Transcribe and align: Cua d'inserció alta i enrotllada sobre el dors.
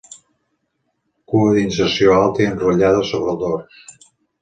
Cua 1.33 1.53
d'inserció 1.59 2.17
alta 2.17 2.45
i 2.47 2.51
enrotllada 2.55 3.07
sobre 3.15 3.33
el 3.37 3.43
dors. 3.47 3.89